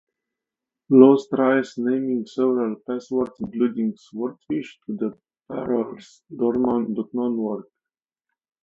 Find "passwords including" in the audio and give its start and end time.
2.89-3.95